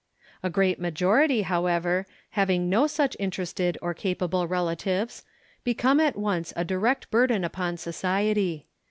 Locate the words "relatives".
4.47-5.23